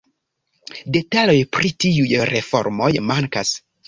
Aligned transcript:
Detaloj 0.95 1.35
pri 1.57 1.71
tiuj 1.85 2.07
reformoj 2.31 2.89
mankas. 3.11 3.53